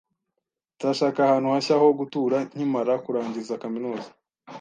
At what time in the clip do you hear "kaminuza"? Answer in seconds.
3.63-4.09